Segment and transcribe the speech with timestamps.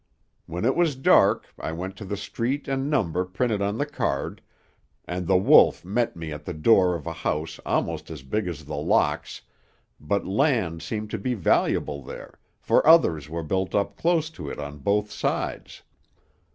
[0.47, 4.41] "When it was dark, I went to the street and number printed on the card,
[5.05, 8.65] and The Wolf met me at the door of a house almost as big as
[8.65, 9.43] The Locks,
[9.99, 14.59] but land seemed to be valuable there, for others were built up close to it
[14.59, 15.83] on both sides.